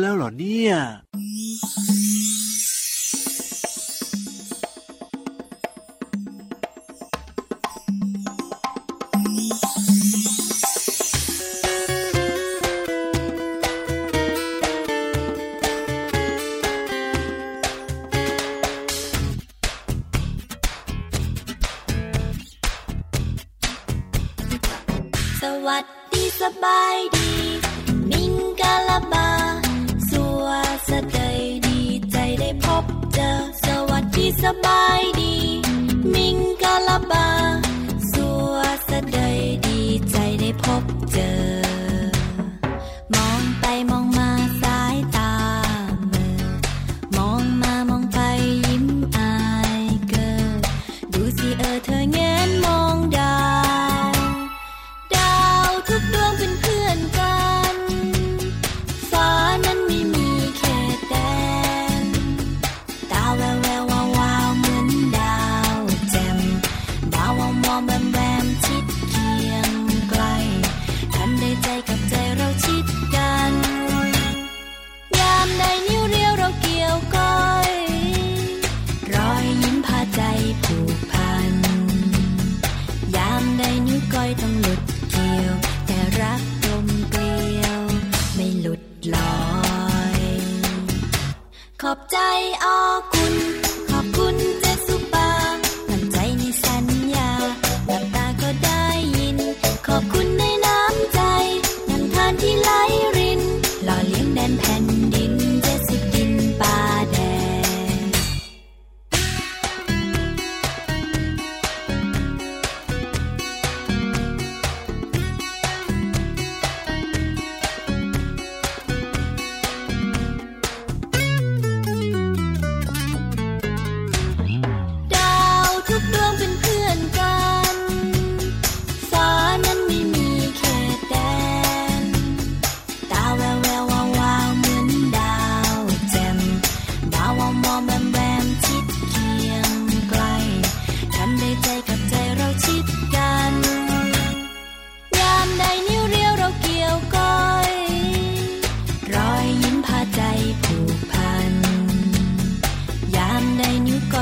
[0.00, 0.74] แล้วเหรอเนี่ย
[43.60, 44.19] 白茫茫。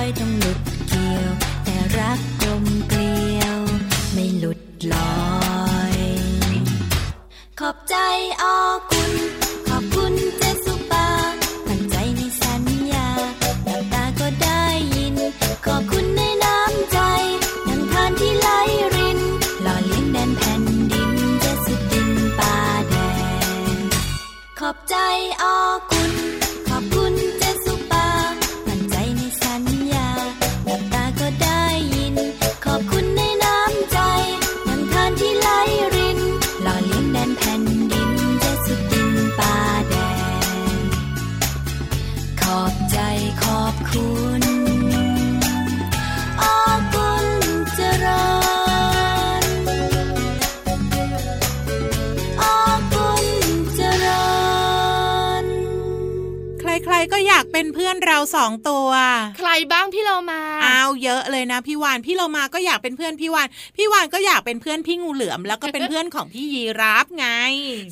[0.09, 0.68] I don't know.
[58.37, 58.89] สองตัว
[59.39, 67.27] ใครบ้างพี่เรามาอ้าวเยอะเลยนะพี่วานพี่เรามาก็อยากเป็นเพื่อนพี่วานพี่วานก็อยากเป็นเพื่อนพี่งูเหลือม แล้วก็เป็นเพื่อนของพี่ยีราฟไง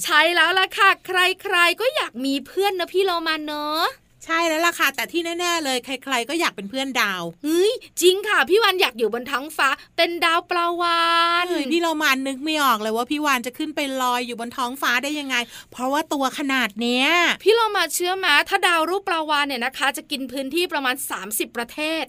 [0.05, 3.85] ใช่แล้วล่ะค่ะ ใครๆก็อยากมีเพื่อนนะพี่เรามาเนอะ
[4.27, 11.03] ใช่แล้วล่ะค่ะ แต่ที่แน่ ๆ เลยใคร ๆ ก็อยากเป็นเพื่อนดาวเฮ้ยจริงค่ะ พี่วานอยากอยู่บนท้องฟ้า เป็นดาวปลาวา
[11.43, 15.37] นเฮ้ยพี่เรามานึกไม่ออกเลยว่าพี่วานจะขึ้นไปลอยอยู่บนท้องฟ้าได้ยังไง
[15.73, 17.09] เพราะว่าตัวขนาดเนี้ย
[17.43, 22.05] พี่เรามาเชื่อมาถ้าดาวรูปปลาวานเนี่ยนะคะ จะกินพื้นที่ประมาณ 30 ประเทศ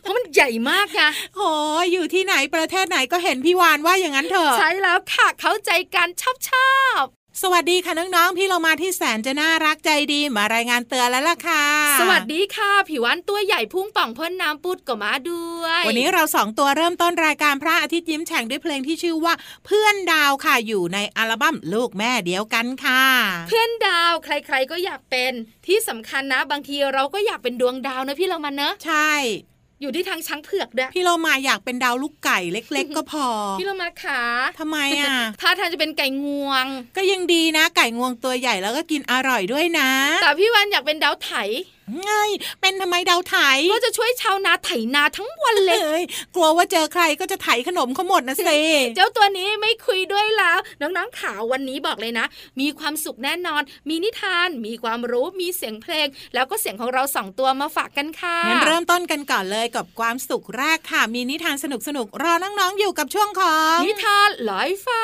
[0.00, 1.00] เพราะมันใหญ่มากไง
[1.36, 1.52] โอ้
[1.82, 6.72] ยอยู่ที่ไหนประเทศไหนก็เห็นพี่วานว่าอย่างนั้นเถอะ ใช่แล้วค่ะเข้าใจกันชอบชอ
[7.02, 7.04] บ
[7.40, 11.66] สวัสดีค่ะน้องๆ พี่เรามาที่แสนจะน่ารักใจดีมารายงานเตือนแล้วล่ะค่ะ
[12.00, 19.34] สวัสดีค่ะ ผิววันตัวใหญ่พุ่งป่องพ่นน้ำปุดก็มาด้วย วันนี้เราสองตัวเริ่มต้นรายการพระอาทิตย์ยิ้มแฉ่งด้วยเพลงที่ชื่อว่า
[19.66, 23.04] เพื่อนดาวค่ะอยู่ในอัลบั้มลูกแม่เดียวกันค่ะ
[23.48, 25.32] เพื่อนดาวใครๆก็อยากเป็น
[25.66, 29.12] ที่สำคัญนะ บางทีเราก็อยากเป็นดวงดาวนะพี่เรามันเนอะใช่
[29.82, 33.26] อยู่ที่ทางช้างเผือกด้วยพี่เรามาอยากเป็นดาวลูกไก่เล็ก ๆ ก็พอ
[33.58, 34.22] พี่เรามาขา
[34.58, 36.64] ทำไมอะถ้าทานจะเป็นไก่งวง
[36.96, 39.90] ก็ยังดีนะ ไก่งวงตัวใหญ่แล้วก็กินอร่อยด้วยนะ
[40.22, 41.32] แต่พี่วันอยากเป็นดาวไถ
[42.04, 42.12] ไง
[42.60, 43.36] เป็นทำไมดาวไถ
[43.72, 46.00] ก็จะช่วยชาวนาไถนาทั้งวันเลย
[46.34, 48.60] กลัวว่าเจอใครก็จะไถขนมเขาหมดนะสิ
[48.96, 52.26] เจ้าตัวนี้ไม่คุยด้วยแล้ว น้องๆข่าววันนี้บอกเลยนะ
[52.60, 65.02] มีความสุขแน่นอน มีนิทาน มีความรู้มีเสียงเพลง แล้วก็เสียงของเราสองตัวมาฝากกันค่ะงั้นเริ่มต้นกันก่อนเลยกับความสุขแรกค่ะ มีนิทานสนุกสนุกรอน้องๆอยู่กับช่วงของนิทานลอยฟ้า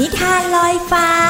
[0.04, 1.25] ิทานลอยฟ้า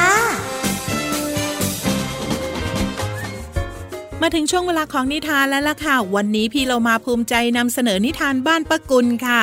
[4.29, 9.41] มาถึงช่วงเวลาของนิทานแล้วล่ะค่ะ วันนี้พี่เรามาภูมิใจนำเสนอนิทานบ้านปะกุลค่ะ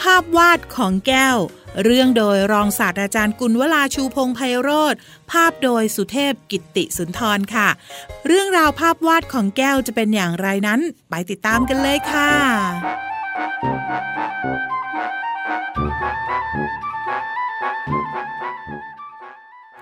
[0.00, 1.36] ภาพวาดของแก้ว
[1.84, 4.94] เรื่องโดยรองศาสตราจารย์กุลวลาชูพงไพโรธ
[5.30, 7.68] ภาพโดยสุเทพกิตติสุนทรค่ะ
[8.26, 12.32] เรื่องราวภาพวาดของแก้วจะเป็นอย่างไรนั้น ไปติดตามกันเลยค่ะ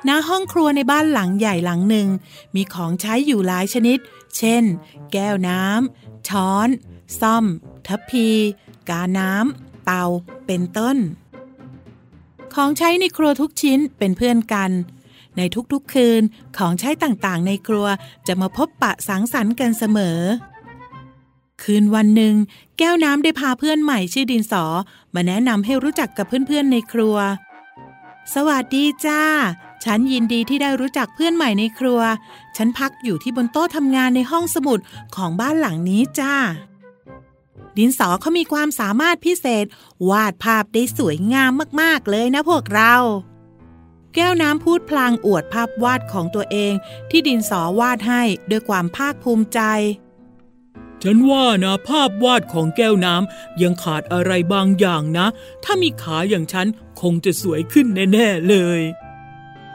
[0.09, 2.09] ณห้องครัวในบ้านหลังใหญ่หลังหนึ่ง
[2.55, 3.99] มีของใช้อยู่หลายชนิด
[4.37, 4.65] เช่น
[5.13, 6.69] แก้วน้ำ ช้อน
[7.21, 7.45] ซ่อม
[7.87, 8.29] ทัพพี
[8.89, 10.05] กาน้ำ เตา
[10.47, 10.97] เป็นต้น
[12.55, 14.71] ของใช้ในครัวทุกชิ้นเป็นเพื่อนกัน
[15.37, 15.41] ใน
[15.73, 16.23] ทุกๆคืน
[16.57, 17.87] ของใช้ต่างๆ ในครัว
[18.27, 20.21] จะมาพบปะสังสรรค์กันเสมอ
[21.63, 22.35] คืนวันหนึ่ง
[22.79, 24.65] แก้วน้ำได้พาเพื่อนใหม่ชื่อดินสอ
[25.15, 27.17] มาแนะนำให้รู้จักกับเพื่อนๆในครัว
[28.35, 29.23] สวัสดีจ้า
[29.87, 32.01] ฉันยินดีที่ได้รู้จักเพื่อนใหม่ในครัว
[32.57, 34.79] ฉันพักอยู่ที่บนโต๊ะทำงานในห้องสมุด
[35.17, 36.35] ของบ้านหลังนี้จ้า
[37.77, 39.65] ดินสอเขามีความสามารถพิเศษ
[40.11, 41.51] วาดภาพได้สวยงาม
[41.81, 42.95] มากๆเลยนะพวกเรา
[44.15, 46.73] แก้วน้ำพูดพลางอวดภาพวาดของตัวเอง
[47.11, 49.61] ที่ดินสอวาดให้ด้วยความภาคภูมิใจ
[51.03, 55.27] ฉันว่านะภาพวาดของแก้วน้ำยังขาดอะไรบางอย่างนะ
[55.65, 56.67] ถ้ามีขาอย่างฉัน
[57.01, 58.81] คงจะสวยขึ้นแน่ ๆ เลย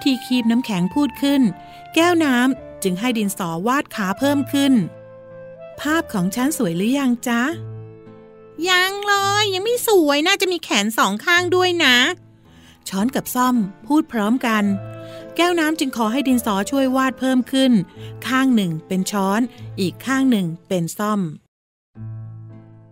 [0.04, 1.42] ที่คีบน้ำแข็งพูดขึ้น
[1.96, 4.74] แก้วน้ำจึงให้ดินสอวาดขาเพิ่มขึ้น
[5.82, 7.42] ภาพของฉันสวยหรือยังจ๊ะ
[8.70, 11.96] ยังเลยยังไม่สวยน่าจะมีแขนสองข้างด้วยนะ
[12.90, 13.56] ช้อนกับซ่อม
[13.88, 14.64] พูดพร้อมกัน
[15.36, 17.72] แก้วน้ำจึงขอให้ดินสอช่วยวาดเพิ่มขึ้น
[18.28, 19.42] ข้างหนึ่งเป็นช้อน
[19.80, 21.20] อีกข้างหนึ่งเป็นซ่อม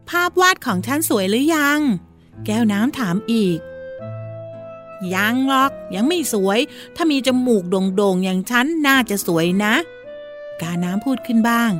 [0.09, 1.79] ภาพวาดของฉันสวยหรือยัง
[2.45, 3.59] แก้วน้ำถามอีก
[5.13, 6.59] ยังหรอก ยังไม่สวย
[6.95, 9.73] ถ้ามีจมูกโด่งๆ อย่างฉันน่าจะสวยนะ
[10.61, 11.71] กาน้ำพูดขึ้นบ้าง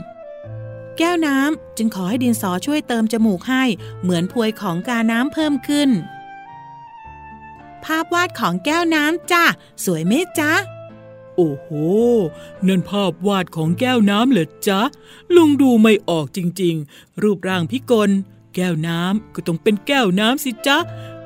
[0.97, 3.63] แก้วน้ำจึงขอให้ดินสอช่วยเติมจมูกให้
[4.01, 5.89] เหมือนพวยของกาน้ำเพิ่มขึ้น
[7.83, 9.43] ภาพวาดของแก้วน้ำจ้ะ
[9.85, 10.51] สวยไหมจ๊ะ
[11.35, 11.69] โอ้โห
[12.67, 14.81] นั่นภาพวาดของแก้วน้ำเหรอจ๊ะ
[15.35, 18.09] ลุงดูไม่ออกจริงๆ รูปร่างพิกล
[18.55, 20.77] แก้วน้ำก็ต้องเป็นแก้วน้ำสิจ๊ะ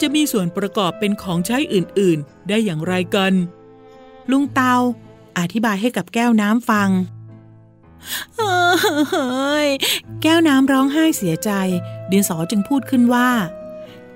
[0.01, 3.33] จะมีส่วนประกอบเป็นของใช้อื่นๆ ได้อย่างไรกัน
[4.31, 4.75] ลุงเตา
[5.37, 6.89] อธิบายให้กับแก้วน้ำฟัง
[8.35, 9.67] เฮ้ย
[10.21, 11.51] แก้วน้ำร้องไห้เสียใจ
[12.11, 13.29] ดินสอจึงพูดขึ้นว่า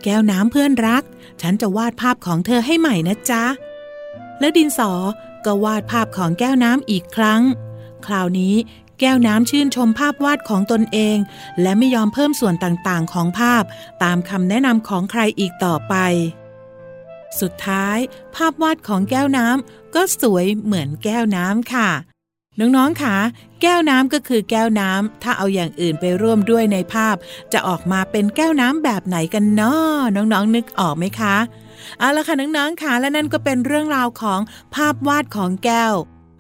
[0.03, 1.03] แก้วน้ำเพื่อนรัก
[1.41, 3.44] ฉันจะวาดภาพของเธอให้ใหม่นะจ๊ะ
[4.39, 4.91] แล้วดินสอ
[5.45, 7.41] ก็วาดภาพของแก้วน้ำอีกครั้ง
[8.06, 8.56] คราวนี้
[9.00, 11.18] แก้วน้ำชื่นชมภาพวาดของตนเอง
[11.62, 13.64] และไม่ยอมเพิ่มส่วนต่างๆ ของภาพ
[14.04, 15.96] ตามคำแนะนำของใครอีกต่อไป
[17.42, 17.98] สุดท้าย
[18.36, 21.90] ภาพวาดของแก้วน้ำก็สวยเหมือนแก้วน้ำค่ะ
[22.60, 23.16] น้องๆค่ะ
[23.62, 27.16] แก้วน้ำก็คือแก้วน้ำถ้าเอาอย่างอื่นไปร่วมด้วยในภาพ
[27.54, 31.36] จะออกมาเป็นแก้วน้ำแบบไหนกันเนาะน้องๆนึกออกไหมคะ
[32.00, 34.39] เอาละค่ะน้องๆค่ะและนั่นก็เป็นเรื่องราวของ
[34.75, 35.94] ภาพวาดของแก้ว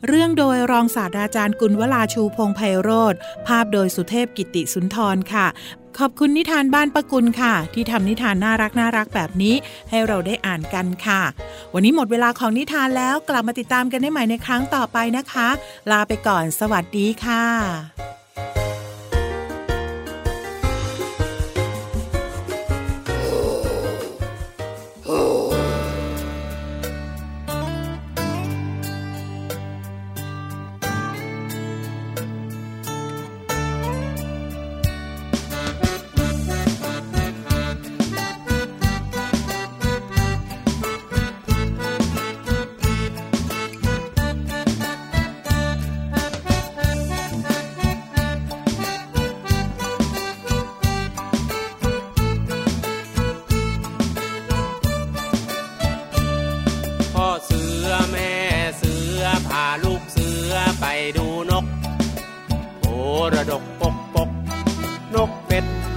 [0.07, 3.15] เรื่องโดยรองศาสตราจารย์กุลวลาชูพงไพโรธ
[3.47, 5.47] ภาพโดยสุเทพกิติสุนทรค่ะ
[5.99, 9.55] ขอบคุณนิทานบ้านประกุลค่ะ ที่ทำนิทานน่ารักน่ารักแบบนี้
[9.89, 11.21] ให้เราได้อ่านกันค่ะ
[11.73, 15.47] วันนี้หมดเวลาของนิทานแล้วกลับมาติดตามกันได้ใหม่ในครั้งต่อไปนะคะ
[15.91, 18.16] ลาไปก่อน สวัสดีค่ะ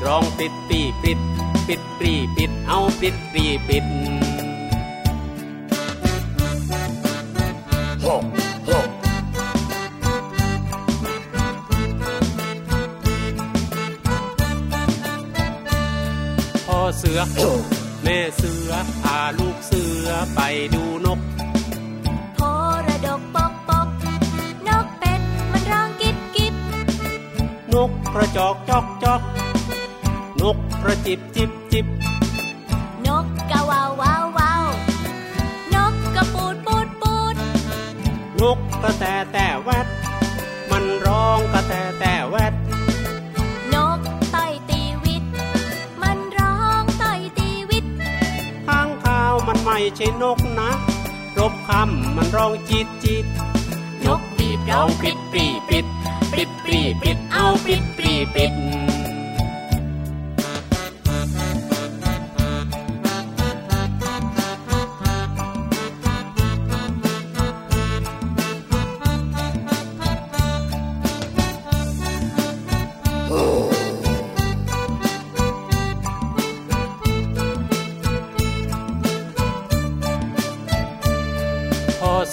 [0.00, 1.18] ดร้องปิดปีปิด
[1.68, 3.84] ปิดปรีปิดเอาปิดปรีปิด
[16.66, 17.20] พ่อเสือ
[18.02, 18.70] แม่เสือ
[19.02, 20.40] พาลูกเสือไป
[20.74, 21.20] ดูนก
[22.34, 22.38] โพ
[22.86, 23.88] ระดกปกปก
[24.68, 25.20] นกเป็ด
[25.52, 26.54] มันร้องกิบกิบ
[27.74, 29.20] นกกระจอกจอกจอก
[30.44, 31.86] นกกระจิบจิบจิบ
[33.06, 34.66] นกกะวาววาววาว
[35.74, 37.34] นกกระปูดปูดปูด
[38.40, 39.86] นกกระแตแต่แวด
[40.70, 42.54] มันร้องกระแตแต่แวด
[43.74, 43.98] นก
[44.32, 45.24] ไต่ตีวิต
[46.02, 47.84] มันร้องไต่ตีวิต
[48.66, 50.70] ข้างข้าวมันไม่ใช่นกนะ
[51.38, 53.24] รบคำมันร้องจีดจีด
[54.06, 55.86] นกบีบร้องปิดปรีปิด
[56.32, 58.52] ปิดปรีปิดเอาปิดปรีปิด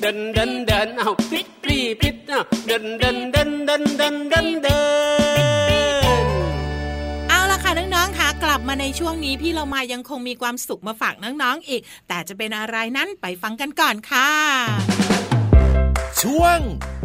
[0.00, 4.80] เดินเดินเดินเอาปิดปรีปิดเอาเดินเดินเดินเดินเดินเดินเดิ
[6.22, 6.24] น
[7.28, 14.30] เอาละค่ะน้องๆค่ะกลับมาในช่วงนี้พี่เรามายังคงมีความสุขมาฝากน้องๆอีก แต่จะเป็นอะไรนั้นไปฟังกันก่อนค่ะ
[16.22, 16.58] ช่วง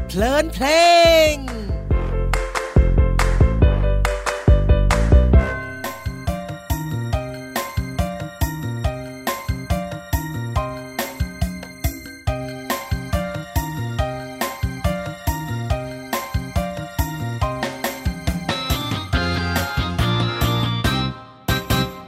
[0.08, 0.66] เพลินเพล
[1.32, 1.34] ง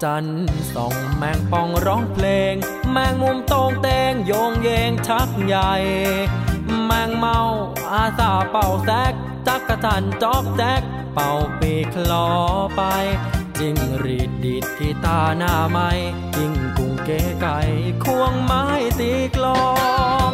[0.06, 2.54] จันทร์ส่องแมงป่องร้องเพลง
[2.92, 5.74] แมงมุมโตงเตงโยงเยงชักใหญ่
[6.86, 7.40] แมงเมา
[7.92, 9.14] อาสาเป่าแซก
[9.48, 10.82] จักกระทันจอกแจ๊ก
[11.14, 12.30] เป่าปีกลอ
[12.76, 12.82] ไป
[13.60, 15.90] จิงรีดดีดที่ตาหน้าไม้
[16.36, 17.60] จิงกุ้งเก๋ไก่
[18.04, 18.66] ควงไม้
[19.00, 19.66] ตีกลอ
[20.30, 20.32] ง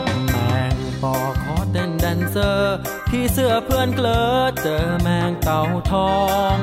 [0.47, 2.77] แมงปอขอเต้นแดนเซอร์
[3.09, 4.23] พี่เสื้อเพื่อนเกลอ
[4.61, 5.61] เจอแมงเต่า
[5.91, 6.13] ทอ
[6.51, 6.55] ง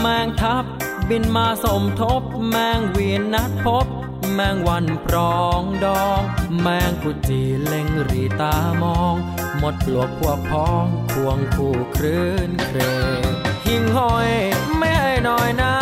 [0.00, 0.64] แมงทับ
[1.08, 3.86] บินมาสมทบ แมงวีนนัดพบ
[4.34, 6.20] แมงวันปรองดอง
[6.60, 9.14] แมงกุจีเล็งรีตามอง
[9.58, 12.78] หมดปลวกพวกพ้องควงคู่คลื่นเคร
[13.20, 13.22] ง
[13.66, 14.30] หิ่งห้อย
[14.78, 15.74] ไม่ให้น้อยหน้า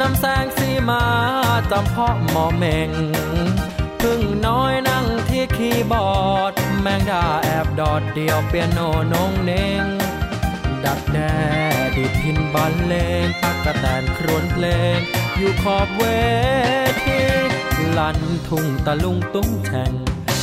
[0.00, 1.04] นำแสงสีมา
[1.70, 2.90] จำเพาะหมอเมง
[4.00, 8.78] พึ่งน้อยนั่งที่คีย์บอร์ด แมงดาแอบดอดเดียวเปียโน
[9.12, 9.50] นงเน
[9.82, 9.84] ง
[10.84, 11.40] ดักแด้
[11.74, 12.94] ดี ดพินบรรเล
[13.24, 14.66] งตักกะแตนครวนเพล
[14.96, 14.98] ง
[15.36, 16.04] อยู่ขอบเว
[17.04, 17.20] ที
[17.98, 18.18] ลัน
[18.48, 19.92] ทุ่งตะลุงตุ้งแฉ่ง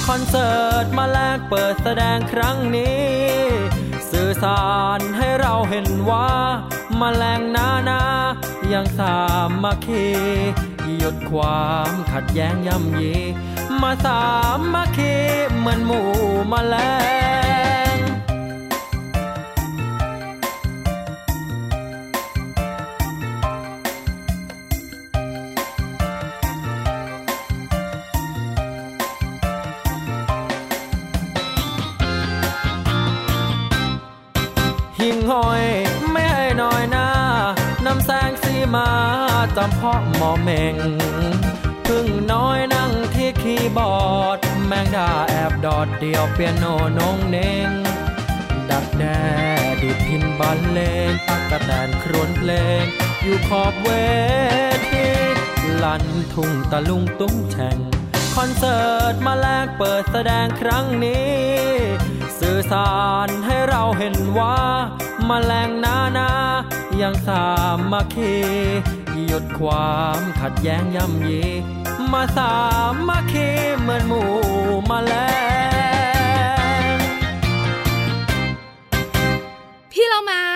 [0.08, 3.06] คอนเสิร์ตมาแลกเปิดแสดงครั้งนี้
[4.12, 4.66] สื่อสา
[4.98, 6.30] รให้เราเห็นว่า
[7.00, 8.02] มาแรงนานา
[8.74, 9.16] ยังสา
[9.64, 10.08] มัคคี
[10.98, 13.14] หยุดความขัดแย้งย่ำยี
[13.82, 14.22] มาสา
[14.74, 15.16] มัคคี
[15.56, 16.08] เหมือนหมู่
[16.52, 16.76] มาแล
[17.06, 17.07] ง
[40.18, 40.76] หมอเมง
[41.88, 43.94] พึ่งน้อยนั่งที่คีย์บอ
[44.24, 46.66] ร์ด แมงดาแอบดอดเดียวเปียโน
[46.98, 47.70] นงเนง
[48.70, 49.22] ดักแด้
[49.82, 52.84] ดิดพินบันเลงตักกะแตนครวนเพลง
[53.24, 53.90] อยู่ขอบเว
[54.90, 55.06] ที
[55.84, 57.78] ลันทุ่งตะลุงตุ้งแช่ง
[58.36, 61.32] คอนเสิร์ตมาแลกเปิดแสดงครั้งนี้
[62.40, 62.94] สื่อสา
[63.26, 64.58] รให้เราเห็นว่า
[65.30, 66.30] มาแรงนานา
[67.02, 68.18] ยังสามมาเค
[69.28, 71.32] หยุดความขัดแย้งย่ำเย
[72.12, 72.56] มาสา
[72.92, 73.34] มมาเค
[73.80, 74.30] เหมือนหมู่
[74.90, 75.14] มาแล
[76.94, 76.98] ง
[79.92, 80.47] พี่เรามา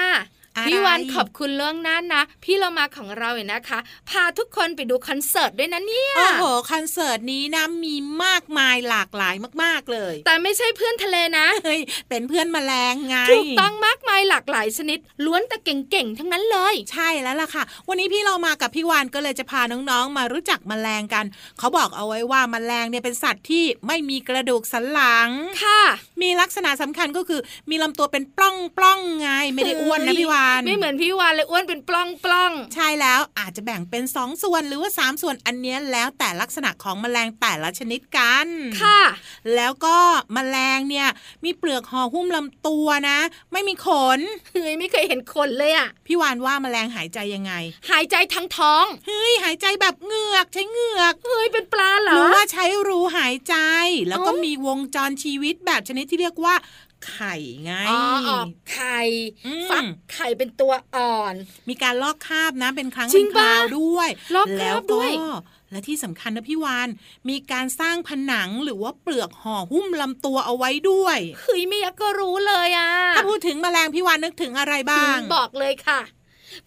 [0.67, 21.25] พี่วันขอบคุณเรื่องนั้นนะ พี่เรามาของเราเนี่ยนะคะ พาทุกคนไปดูคอนเสิร์ตด้วยนะเนี่ยโอ้โหคอนเสิร์ตนี้นะมีมากมายหลากหลายมากๆเลย แต่ไม่ใช่เพื่อนทะเลนะเฮ้ยเป็นเพื่อนแมลงไงถูกต้องมากมายหลากหลายชนิด ล้วนแต่เก่งๆทั้งนั้นเลย ใช่แล้วล่ะค่ะ วันนี้พี่เรามากับพี่วานก็เลยจะพาน้องๆ มารู้จักแมลงกัน
[21.59, 25.29] เขาบอกเอาไว้ว่าแมลงเนี่ยเป็นสัตว์ที่ไม่มีกระดูกสันหลัง
[25.63, 25.81] ค่ะ
[26.21, 39.01] มีลักษณะสำคัญก็คือมีลำตัวเป็นปล้องปล้องๆไงไม่ได้อ้วนนะพี่วานไม่เหมือนพี่วานเลยอ้วนเป็นปล้องปล้องใช่แล้วอาจจะแบ่งเป็น 2 ส่วนหรือว่า 3 ส่วนอันเนี้ยแล้วแต่ลักษณะของแมลงแต่ละชนิดกันๆค่ะ
[39.55, 39.97] แล้วก็
[40.33, 41.07] แมลงเนี่ย
[41.43, 43.19] มีเปลือกห่อหุ้มลำตัวนะ
[43.51, 44.19] ไม่มีขน
[44.51, 47.53] เฮ้ยไม่เคยเห็นคนเลยอะพี่วานว่าแมลงหายใจยังไง
[47.89, 53.55] หายใจทั้งท้องเฮ้ยหายใจแบบเหงือกใช้เหงือกเฮ้ยเป็นปลาเหรหอรือว่าใช้รูหายใจ
[54.09, 56.55] แล้วก็เอ้ามีมีวงจรชีวิตแบบชนิดที่เรียกว่า
[57.09, 58.99] ไข่ไงอ๋อออกไข่
[59.45, 59.83] อืมฟัก
[60.13, 61.33] ไข่เป็นตัวอ่อน
[61.69, 65.11] มีการลอกคราบนะเป็นครั้งจริเป็งนคราวปะด้วยลอกคราบแล้วด้ก็วย
[65.71, 66.89] และที่สำคัญนะพี่วาน
[67.29, 76.01] มีการสร้างผนังหรือว่าเปลือกห่อหุ้มลำตัวเอาไว้ด้วยเฮ้ยไม่อยากก็รู้เลยอะ ถ้าพูดถึงแมลงพี่วานนึกถึงอะไรบ้าง บอกเลยค่ะ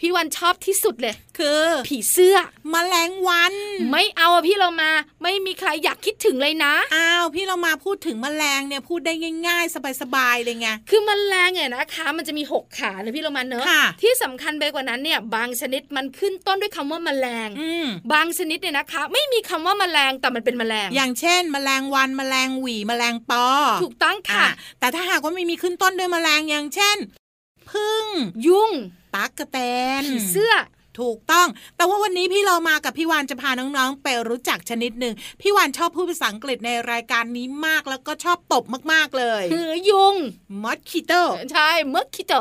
[0.01, 2.37] พี่วันชอบที่สุดเลย คือ ผีเสื้อ
[2.71, 3.55] แมลงวัน
[3.91, 4.91] ไม่เอาอะพี่เรามา
[5.23, 9.13] ไม่มีใครอยากคิดถึงเลยนะ อ้าวพี่เรามาพูดถึงแมลงเนี่ยพูดได้
[9.47, 23.47] ง่าย ๆ สบายๆเลยไงคือมแมลงเนี่ยนะคะ มันจะมีหกขาเนอะพี่เรามาเนอะค่ะที่สำคัญไปกว่านั้นเนี่ย บางชนิดมันขึ้นต้นด้วยคำว่าแมลงอืมบางชนิดเนี่ยนะคะ ไม่มีคำว่าแมลงแต่มันเป็นแมลง อย่างเช่น แมลงวันแมลงหวีแมลงปอ
[23.83, 26.97] ถูกต้องค่ะอ่แต่ถ้าหากว่าไม่มีขึ้นต้นด้วยแมลงอย่างเช่น
[27.71, 28.07] พึ่ง
[28.47, 28.73] ยุ่ง
[29.15, 29.59] ตั๊กกะแต
[30.01, 30.55] นผีเสื้อ
[31.01, 40.15] ถูกต้อง แต่ว่าวันนี้พี่เรามากับพี่วานจะพาน้องๆ ไปรู้จักชนิดหนึ่ง พี่วานชอบพูดภาษาอังกฤษในรายการนี้มากแล้วก็ชอบตบมากๆเลยคือยุง
[40.63, 41.13] มอสคิโต
[41.53, 42.35] ใช่มดคิโต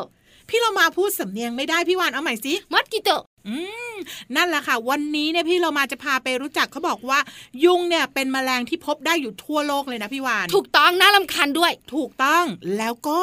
[0.50, 3.10] พี่เรามาพูดสำเนียงไม่ได้พี่วานเอาใหม่สิมดคิโต
[3.48, 3.58] อื
[3.94, 3.96] ม
[4.36, 7.20] นั่นแหละค่ะ วันนี้เนี่ยพี่เรามาจะพาไปรู้จักเขาบอกว่า
[7.64, 12.46] ยุงเนี่ยเป็นแมลงที่พบได้อยู่ทั่วโลกเลยนะพี่วาน ถูกต้องน่ารำคาญด้วย ถูกต้อง
[12.78, 13.22] แล้วก็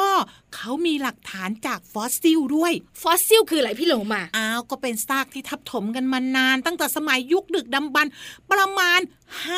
[0.57, 8.13] เขามีหลักฐานจากฟอสซิลด้วย ฟอสซิลคืออะไรพี่โหลมาอ้าวก็เป็นซากที่ทับถมกันมานาน ตั้งแต่สมัยยุคดึกดำบรรพ์
[8.51, 9.01] ประมาณ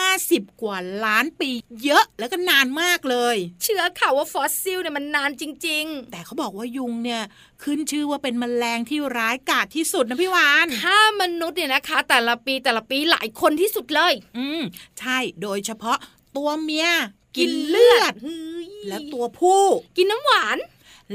[0.02, 1.50] 50 กว่าล้านปี
[1.84, 7.22] เยอะแล้วก็นานมากเลย เชื่อข่าวว่าฟอสซิลเนี่ยมันนานจริงแต่เขาบอกว่ายุงเนี่ย
[7.62, 14.62] ขึ้นชื่อว่าเป็นแมลงที่ร้ายกาจที่สุดนะพี่วานๆถ้ามนุษย์เนี่ยนะคะ แต่ละปีแต่ละปีหลายคนที่สุดเลย อืม
[14.98, 15.98] ใช่โดยเฉพาะ
[16.36, 16.88] ตัวเมีย
[17.36, 19.62] กิกินนเลืเลืออดดเฮ้ยและตัวผู้
[19.96, 20.58] กินน้ำหวาน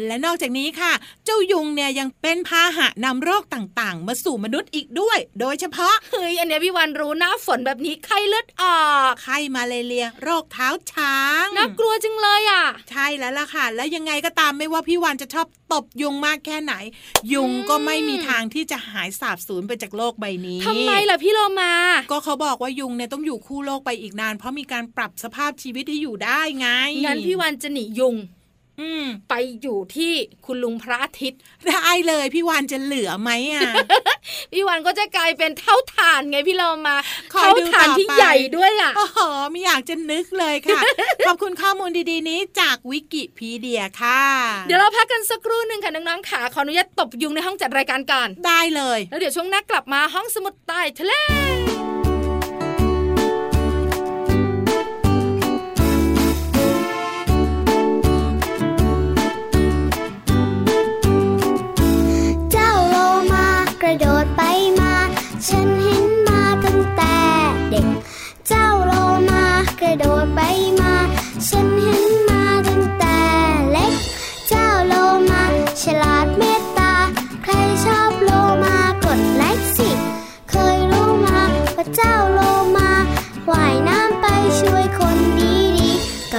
[0.05, 0.93] และนอกจากนี้ค่ะ
[1.25, 16.73] เจ้ายุงเนี่ยยังเป็นพาหะนำโรคต่างๆ มาสู่มนุษย์อีกด้วย โดยเฉพาะเฮ้ยอันเนี้ยพี่วันรู้หน้าฝนแบบนี้ไข้เลือดออกไข้มาเลเรีย โรคเท้าช้างน่ากลัวจังเลยอะ ใช่แล้วล่ะค่ะ และยังไงก็ตามไม่ว่าพี่วันจะชอบตบยุงมากแค่ไหน
[17.33, 21.73] ยุงก็ไม่มีทางที่จะหายสาบสูญไปจากโลกใบนี้ทำไมล่ะพี่โลมา
[22.11, 26.67] ก็เขาบอกว่ายุงเนี่ยต้องอยู่คู่โลกไปอีกนาน เพราะมีการปรับสภาพชีวิตให้อยู่ได้ไง
[27.05, 28.15] งั้นพี่วันจะหนียุง
[28.81, 30.13] อืมไปอยู่ที่
[30.45, 33.71] คุณลุงพระอาทิตย์ได้เลยพี่วันจะเหลือไหมอะ
[34.53, 36.95] พี่วันก็จะกลายเป็นเท่าฐานไงพี่โลมา
[37.33, 39.19] คอยเท่าดูฐานต่อที่ไปใหญ่ด้วยอะโอ้โห
[39.51, 40.81] ไม่อยากจะนึกเลยค่ะ
[41.25, 44.23] ขอบคุณข้อมูลดีๆนี้จากวิกิพีเดียค่ะ
[44.67, 51.13] เดี๋ยวเราพักกันสักครู่หนึ่งค่ะน้องๆขาขออนุญาตตบยุงในห้องจัดรายการก่อนได้เลย แล้วเดี๋ยวช่วงหน้ากลับมาห้องสมุดใต้ทะเล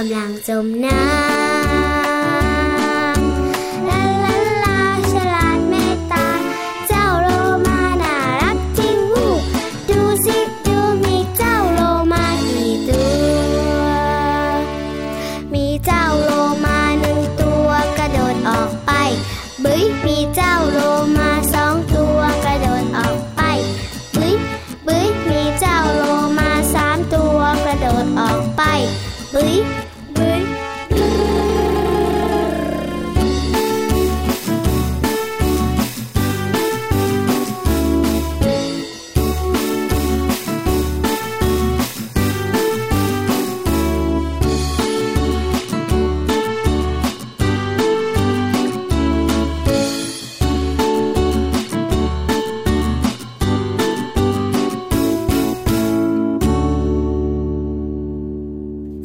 [0.09, 1.28] ำลังจมน้ำ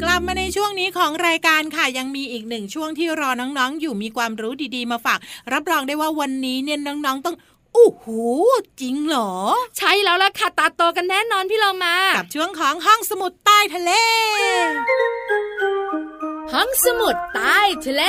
[0.02, 5.18] กลับมาในช่วงนี้ของรายการค่ะยังมีอีกหนึ่งช่วงที่รอน้องๆ อยู่มีความรู้ดีๆ มาฝาก
[5.52, 7.36] รับรองได้ว่าวันนี้เนี่ยน้องๆ ต้อง
[7.76, 8.22] อู้หู
[8.80, 9.32] จริงเหรอ
[9.78, 13.90] ใช่แล้วล่ะค่ะตาโตกันแน่นอนพี่เรามา กับช่วงของห้องสมุดใต้ทะเล
[16.52, 18.02] ห้องสมุดใต้ทะเล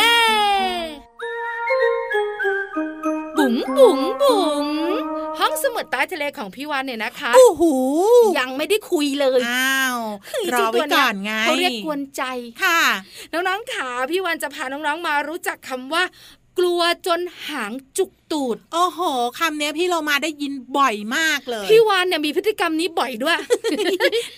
[3.38, 4.85] บุ๋งบุ๋งบุ๋ง
[5.46, 7.74] ห้องสมุดใต้ทะเลของพี่วันเนี่ยนะคะอู้หู
[8.40, 12.24] ยังไม่ได้คุยเลยอ้าวเฮ้ยรอไว้ก่อนไงเขาเรียกกวนใจ
[12.64, 12.82] ค่ะ
[13.34, 16.04] น้องๆขาพี่วันจะพาน้องๆมารู้จักคำว่า
[16.60, 19.00] กลัวจนหางจุกตูด โอ้โห
[19.40, 23.38] คำเนี้ยพี่เรามาได้ยินบ่อยมากเลย พี่วานเนี่ยมีพฤติกรรมนี้บ่อยด้วย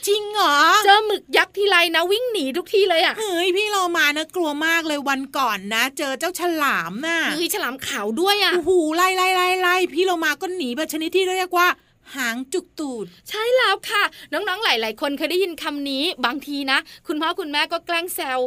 [0.07, 11.67] จริงเหรอ เจอหมึกยักษ์ทีไรนะวิ่งหนีทุกทีเลยอะ เฮ้ยพี่เรามานะกลัวมากเลยวันก่อนนะ เจอเจ้าฉลามน่ะเฮ้ยฉลามขาวด้วยอะ โอ้โหไล่ไล่ไล่ไล่พี่เรามาก็หนีแบบชนิดที่เรียกว่า
[12.15, 18.39] หางจุกตูด ใช่แล้วค่ะ น้องๆหลาย ๆ คนเคยได้ยินคำนี้ บางทีนะ คุณพ่อคุณแม่ก็แกล้งแซว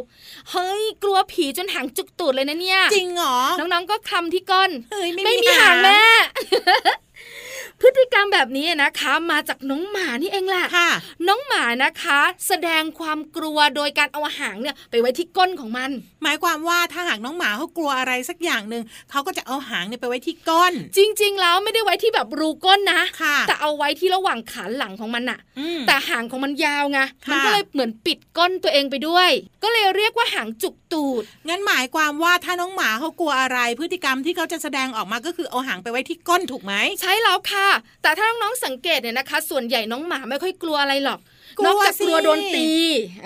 [0.51, 6.01] เฮ้ย กลัวผีจนหางจุกตูดเลยนะเนี่ย จริงเหรอ น้องๆก็คลำที่ก้น เฮ้ย ไม่ไม่มีหางแม่
[7.81, 10.89] พฤติกรรมแบบนี้นะคะมาจากน้องหมานี่เองแหละค่ะ
[11.27, 15.89] น้องหมานะคะ แสดงความกลัวโดยการเอาหางเนี่ยไปไว้ที่ก้นของมัน
[16.23, 29.29] หมายความว่าถ้าหากน้องหมาเขากลัวอะไรสักอย่างหนึ่งเขาก็จะเอาหางเนี่ยไปไว้ที่ก้น จริง ๆ แล้วไม่ได้ไว้ที่แบบรูก้นนะค่ะ แต่เอาไว้ที่ระหว่างขาหลังของมันน่ะอืมแต่หางของมันยาวไงค่ะมันก็เลยเหมือนปิดก้นตัวเองไปด้วย
[29.63, 37.67] ก็เลยเรียกว่าหางจุกตูด งั้นหมายความว่าถ้าน้องหมาเขากลัวอะไรพฤติกรรมที่เขาจะแสดงออกมาก็คือเอาหางไปไว้ที่ก้นถูกไหมใช่แล้วค่ะ
[38.01, 41.19] แต่ถ้าน้องๆสังเกตเนี่ยนะคะ ส่วนใหญ่น้องหมาไม่ค่อยกลัวอะไรหรอก
[41.59, 42.69] กลัวนอกจากสิกลัวโดนตี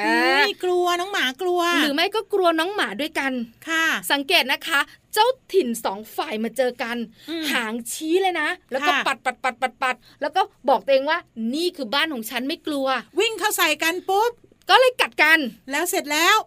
[0.01, 3.31] อ่าไม่กลัวน้องหมากลัว หรือไม่ก็กลัวน้องหมาด้วยกัน
[3.69, 4.79] ค่ะ สังเกตนะคะ
[5.13, 6.97] เจ้าถิ่นสองฝ่ายมาเจอกัน
[7.29, 11.19] อืมหางชี้เลยนะ แล้วก็ค่ะปัดปัดปัดปัดปัด แล้วก็บอกตัวเองว่า
[11.55, 12.88] นี่คือบ้านของฉันไม่กลัว
[13.19, 14.31] วิ่งเข้าใส่กันปุ๊บ
[14.69, 15.39] ก็เลยกัดกัน
[15.71, 16.38] แล้วเสร็จแล้ว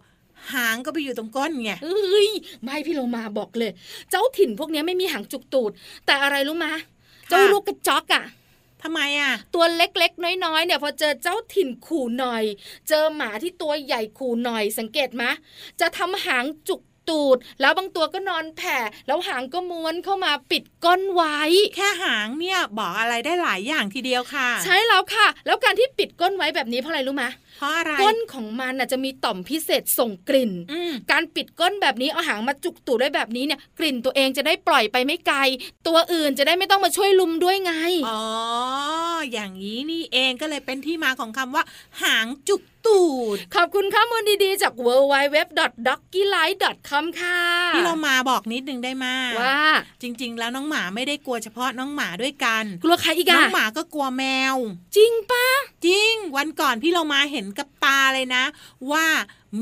[0.53, 2.29] หางก็ไปอยู่ตรงก้นไงเอ้ย
[2.63, 3.71] ไม่พี่โลมาบอกเลย
[4.09, 5.71] เจ้าถิ่นพวกนี้ไม่มีหางจุกตูด
[6.05, 6.73] แต่อะไรรู้มะ
[7.29, 8.25] เจ้าลูกกระจอกอะ
[8.83, 12.43] ทำไมอะ ตัวเล็กๆ น้อยๆ เนี่ย พอเจอเจ้าถิ่นขู่หน่อย
[12.89, 15.31] เจอหมาที่ตัวใหญ่ขู่หน่อยสังเกตมะ
[15.79, 21.37] จะทำหางจุก ตูด แล้วบางตัวก็นอนแผ่ แล้วหางก็ม้วนเข้ามาปิดก้นไว้
[21.75, 35.37] แค่หางเนี่ยบอกอะไรได้หลายอย่างทีเดียวค่ะ ใช่แล้วค่ะ แล้วการที่ปิดก้นไว้แบบนี้เพราะอะไรรู้มะเพราะอะไรก้นของมันน่ะจะมีต่อมพิเศษส่งกลิ่นอืมการปิดก้นแบบนี้เอาหางมาจุกตูดได้แบบนี้เนี่ยกลิ่นตัวเองจะได้ปล่อยไปไม่ไกล
[35.87, 37.73] ตัวอื่นจะได้ไม่ต้องมาช่วยลุมด้วยไง
[38.09, 38.23] อ๋อ
[39.31, 41.63] อย่างนี้นี่เองก็เลยเป็นที่มาของคำว่า
[42.03, 43.03] หางจุก ตู
[43.35, 45.37] ด ขอบคุณข้อมูลดีๆ จาก w w w
[45.87, 47.39] d o g g y l i f e c o m ค่ะ
[47.75, 49.59] ที่เรามาบอกนิดนึงได้มาว่า
[50.01, 54.23] จริง ๆ แล้วน้องหมาไม่ได้กลัวเฉพาะน้องหมาด้วยกัน กลัวใครอีกน้อะองหมาก็กลัวแม
[54.53, 54.55] ว
[54.95, 55.47] จริงปะ
[55.85, 58.43] จริง วันก่อนพี่เรามาเห็นกับตาเลยนะ
[58.91, 59.05] ว่า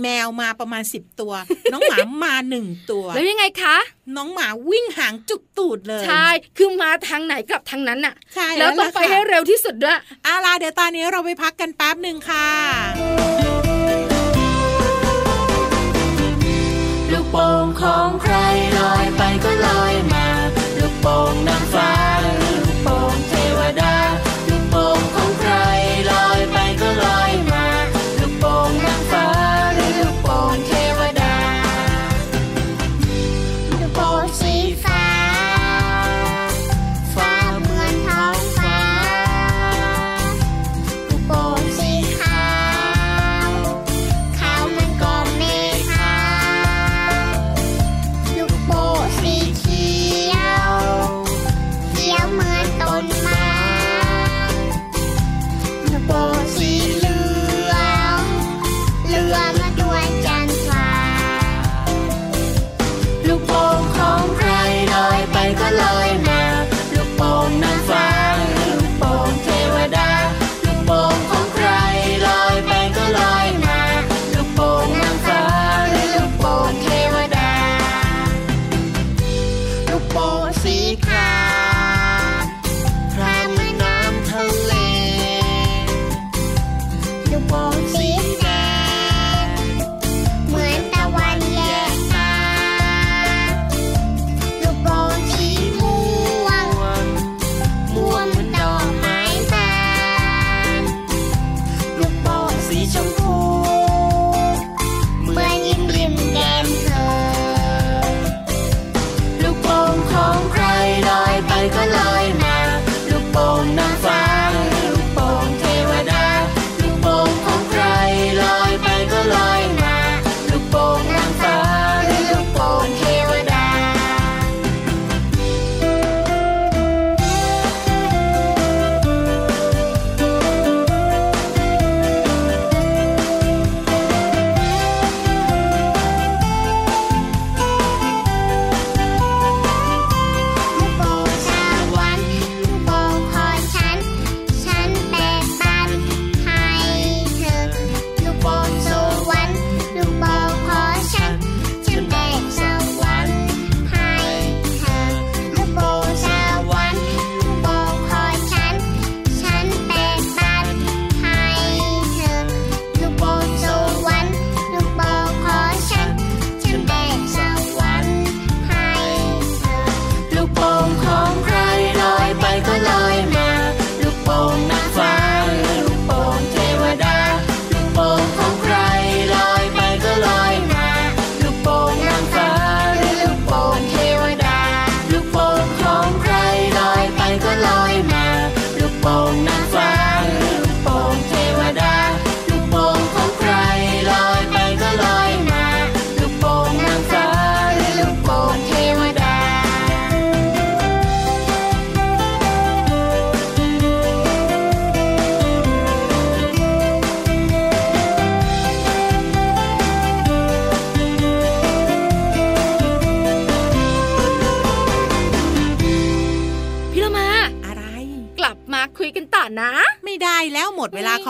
[0.01, 1.33] แมวมาประมาณสิบตัว
[1.73, 3.77] น้องหมามาหนึ่งตัว แล้วยังไงคะ
[4.17, 13.16] น้องหมาวิ่งหางจุกตูดเลย ใช่ คือมาทางไหนกลับทางนั้นน่ะ ใช่ แล้วต้องล่ะไปค่ะให้เร็วที่สุดด้วยเอาล่ะเดี๋ยวตอนนี้เราไปพักกันแป๊บหนึ่งค่ะ
[17.11, 18.35] ลูกโป่งของใคร
[18.77, 20.27] ลอยไปก็ลอยมา
[20.79, 21.96] ลูกโป่งนางฟ้า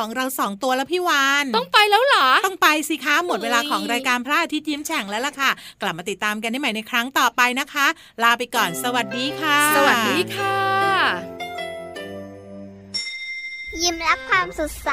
[0.08, 7.88] ของเราสองตัวแล้วพี่วานต้องไปแล้วเหรอ ต้องไปสิคะหมดเวลาของรายการพระอาทิตย์ยิ้มแฉ่งแล้วล่ะค่ะ กลับมาติดตามกันได้ใหม่ในครั้งต่อไปนะคะ
[8.24, 10.58] ลาไปก่อนสวัสดีค่ะ สวัสดีค่ะ
[13.82, 14.92] ยิ้มรับความสดใส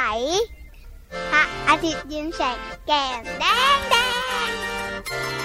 [1.31, 3.44] พระอาทิตย์ยิ้มแฉ่งแก้มแด
[3.77, 3.96] งแด
[4.46, 5.43] ง